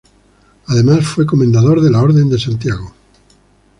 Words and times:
Además 0.65 1.05
fue 1.05 1.27
Comendador 1.27 1.79
de 1.79 1.91
la 1.91 2.01
Orden 2.01 2.27
de 2.27 2.39
Santiago. 2.39 2.91